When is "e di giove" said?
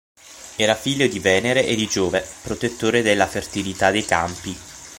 1.63-2.25